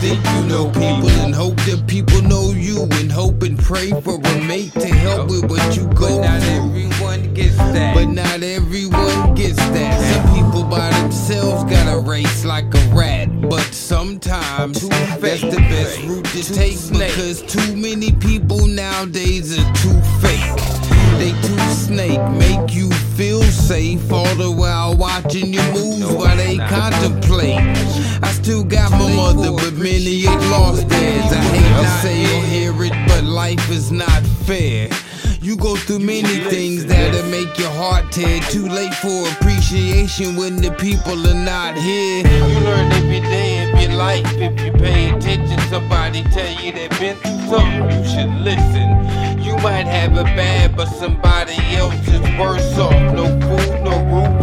think 0.00 0.24
you 0.24 0.42
know 0.48 0.66
people 0.70 1.10
and 1.20 1.34
hope 1.34 1.56
that 1.68 1.84
people 1.86 2.22
know 2.22 2.52
you 2.52 2.82
and 2.92 3.12
hope 3.12 3.42
and 3.42 3.58
pray 3.58 3.90
for 4.00 4.14
a 4.14 4.40
mate 4.46 4.72
to 4.72 4.86
help 4.88 5.28
with 5.28 5.44
what 5.50 5.76
you 5.76 5.86
go 5.88 6.08
But 6.20 6.24
not 6.24 6.42
through. 6.42 6.56
everyone 6.56 7.34
gets 7.34 7.56
that. 7.56 7.94
But 7.94 8.06
not 8.08 8.42
everyone 8.42 9.34
gets 9.34 9.56
that. 9.56 10.24
Some 10.24 10.34
people 10.34 10.64
by 10.64 10.90
themselves 10.90 11.64
got 11.70 11.94
a 11.94 12.00
race 12.00 12.44
like 12.44 12.72
a 12.74 12.78
rat. 12.94 13.28
But 13.42 13.62
sometimes 13.74 14.88
that's 14.88 15.42
the 15.42 15.60
best 15.70 16.02
route 16.04 16.24
to 16.26 16.42
take 16.54 16.78
because 16.90 17.42
too 17.42 17.76
many 17.76 18.12
people 18.12 18.66
nowadays 18.66 19.58
are 19.58 19.72
too 19.74 20.00
fake. 20.20 20.29
They 21.20 21.32
too 21.42 21.58
snake, 21.74 22.18
make 22.38 22.74
you 22.74 22.90
feel 22.90 23.42
safe 23.42 24.10
all 24.10 24.34
the 24.36 24.50
while 24.50 24.96
watching 24.96 25.52
your 25.52 25.70
moves 25.74 26.06
while 26.06 26.34
they 26.34 26.56
contemplate. 26.56 27.58
I 28.22 28.30
still 28.32 28.64
got 28.64 28.90
my 28.90 29.14
mother, 29.14 29.52
but 29.52 29.74
many 29.74 30.24
ain't 30.24 30.40
lost 30.48 30.88
theirs. 30.88 31.30
I 31.30 31.42
hate 31.52 31.82
to 31.82 31.88
say 32.00 32.24
or 32.24 32.42
hear 32.46 32.84
it, 32.84 32.94
but 33.06 33.24
life 33.24 33.70
is 33.70 33.92
not 33.92 34.22
fair. 34.46 34.88
You 35.42 35.58
go 35.58 35.76
through 35.76 35.98
many 35.98 36.38
things 36.48 36.86
that'll 36.86 37.30
make 37.30 37.58
your 37.58 37.70
heart 37.72 38.10
tear. 38.10 38.40
Too 38.48 38.66
late 38.66 38.94
for 38.94 39.28
appreciation 39.32 40.36
when 40.36 40.56
the 40.56 40.70
people 40.72 41.26
are 41.26 41.44
not 41.44 41.76
here. 41.76 42.24
Life 44.00 44.32
if 44.38 44.58
you 44.64 44.72
pay 44.72 45.10
attention. 45.10 45.58
Somebody 45.68 46.22
tell 46.36 46.52
you 46.62 46.72
they've 46.72 46.98
been 46.98 47.16
through 47.18 47.40
something, 47.52 47.90
you 47.96 48.04
should 48.12 48.34
listen. 48.50 48.88
You 49.46 49.54
might 49.58 49.86
have 49.96 50.12
it 50.12 50.30
bad, 50.40 50.74
but 50.74 50.86
somebody 50.86 51.58
else 51.76 52.08
is 52.08 52.22
worse 52.40 52.78
off. 52.78 53.00
No 53.18 53.26
food, 53.46 53.82
no 53.88 53.94
roof 54.12 54.39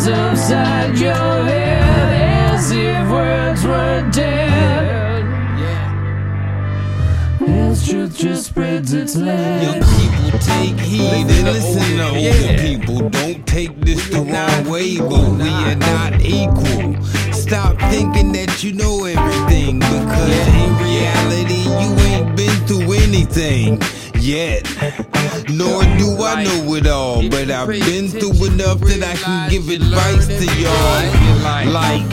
Lies 0.00 0.08
upside 0.08 0.98
your 0.98 1.12
head 1.12 2.54
as 2.54 2.70
if 2.70 3.10
words 3.10 3.66
were 3.66 4.10
dead. 4.10 5.24
As 7.46 7.86
truth 7.86 8.16
just 8.16 8.46
spreads 8.46 8.94
its 8.94 9.14
Young 9.14 9.74
people 9.74 10.38
take 10.38 10.80
heed 10.80 11.02
and 11.02 11.44
listen 11.44 11.98
to 11.98 12.08
older 12.16 12.62
people. 12.62 13.10
Don't 13.10 13.46
take 13.46 13.78
this 13.80 14.08
the 14.08 14.22
wrong 14.22 14.70
way, 14.70 14.96
but 14.96 15.32
we 15.32 15.50
are 15.50 15.74
not 15.74 16.18
equal. 16.22 17.02
Stop 17.34 17.78
thinking 17.90 18.32
that 18.32 18.64
you 18.64 18.72
know 18.72 19.04
everything 19.04 19.80
because 19.80 20.46
in 20.62 20.78
reality 20.78 21.64
you 21.68 21.90
ain't 22.08 22.36
been 22.36 22.66
through 22.66 22.92
anything 22.92 23.78
yet. 24.20 24.64
Nor 25.48 25.82
do 25.98 26.22
I 26.22 26.44
know 26.44 26.74
it 26.74 26.86
all, 26.86 27.28
but 27.28 27.50
I've 27.50 27.68
been 27.68 28.08
through 28.08 28.46
enough 28.46 28.80
that 28.80 29.02
I 29.02 29.16
can 29.16 29.50
give 29.50 29.68
advice 29.68 30.26
to 30.26 30.44
y'all. 30.60 31.72
Like, 31.72 32.06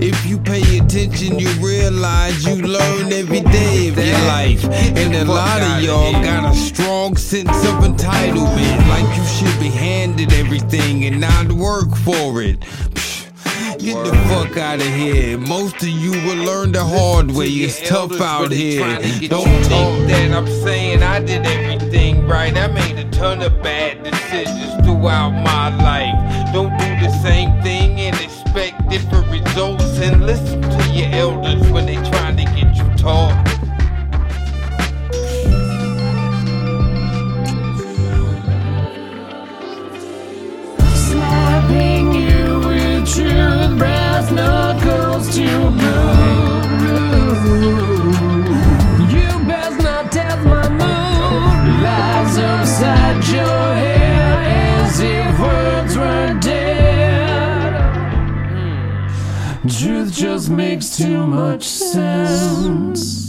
if 0.00 0.26
you 0.26 0.38
pay 0.38 0.78
attention, 0.78 1.38
you 1.38 1.48
realize 1.60 2.44
you 2.46 2.56
learn 2.56 3.12
every 3.12 3.40
day 3.40 3.88
of 3.88 3.98
your 3.98 4.18
life. 4.26 4.64
And 4.96 5.14
a 5.14 5.24
lot 5.24 5.60
of 5.60 5.82
y'all 5.82 6.12
got 6.12 6.52
a 6.52 6.56
strong 6.56 7.16
sense 7.16 7.50
of 7.66 7.74
entitlement, 7.84 8.88
like 8.88 9.16
you 9.16 9.24
should 9.24 9.60
be 9.60 9.68
handed 9.68 10.32
everything 10.32 11.04
and 11.04 11.20
not 11.20 11.52
work 11.52 11.94
for 11.96 12.42
it. 12.42 12.58
Get 13.78 14.04
the 14.04 14.12
fuck 14.28 14.56
out 14.56 14.80
of 14.80 14.86
here. 14.86 15.38
Most 15.38 15.76
of 15.76 15.88
you 15.88 16.10
will 16.10 16.44
learn 16.44 16.72
the 16.72 16.84
hard 16.84 17.30
way. 17.30 17.46
It's 17.46 17.88
tough 17.88 18.20
out 18.20 18.50
here. 18.50 18.80
Don't 19.28 19.28
Don't 19.28 19.48
think 19.68 20.08
that 20.08 20.32
I'm 20.32 20.46
saying 20.48 21.02
I 21.04 21.20
did 21.20 21.46
everything 21.46 22.26
right. 22.26 22.56
I 22.56 22.66
made 22.66 22.98
a 22.98 23.08
ton 23.10 23.40
of 23.40 23.62
bad 23.62 24.02
decisions 24.02 24.74
throughout 24.84 25.30
my 25.30 25.68
life. 25.76 26.52
Don't 26.52 26.76
do 26.76 27.06
the 27.06 27.10
same 27.22 27.62
thing 27.62 28.00
and 28.00 28.16
expect 28.20 28.88
different 28.90 29.30
results. 29.30 29.84
And 30.00 30.26
listen 30.26 30.60
to 30.60 30.90
your 30.92 31.08
elders 31.12 31.70
when 31.70 31.86
they 31.86 31.96
trying 32.10 32.36
to 32.36 32.44
get 32.44 32.76
you 32.76 32.96
taught. 32.96 33.57
Truth 59.78 60.12
just 60.12 60.50
makes 60.50 60.96
too 60.96 61.24
much 61.24 61.62
sense. 61.62 63.27